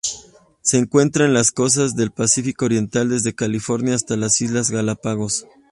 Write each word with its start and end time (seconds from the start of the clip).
Se 0.63 0.79
encuentra 0.79 1.25
en 1.25 1.33
las 1.35 1.51
costas 1.51 1.95
del 1.95 2.09
Pacífico 2.09 2.65
oriental: 2.65 3.07
desde 3.09 3.35
California 3.35 3.93
hasta 3.93 4.17
las 4.17 4.41
Islas 4.41 4.71
Galápagos. 4.71 5.45